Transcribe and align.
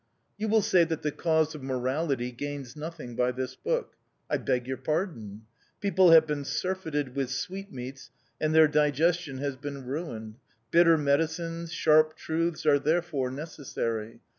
You 0.35 0.47
will 0.47 0.63
say 0.63 0.83
that 0.85 1.03
the 1.03 1.11
cause 1.11 1.53
of 1.53 1.61
morality 1.61 2.31
gains 2.31 2.75
nothing 2.75 3.15
by 3.15 3.31
this 3.31 3.55
book. 3.55 3.93
I 4.31 4.37
beg 4.37 4.65
your 4.65 4.77
pardon. 4.77 5.43
People 5.79 6.09
have 6.09 6.25
been 6.25 6.43
surfeited 6.43 7.15
with 7.15 7.29
sweetmeats 7.29 8.09
and 8.39 8.51
their 8.51 8.67
digestion 8.67 9.37
has 9.37 9.55
been 9.55 9.85
ruined: 9.85 10.39
bitter 10.71 10.97
medicines, 10.97 11.71
sharp 11.71 12.15
truths, 12.17 12.65
are 12.65 12.79
therefore 12.79 13.29
necessary. 13.29 14.21